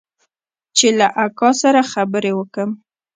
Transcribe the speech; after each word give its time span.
چې 0.77 0.87
له 0.99 1.07
اکا 1.25 1.49
سره 1.61 1.81
خبرې 1.91 2.31
وکم. 2.35 2.69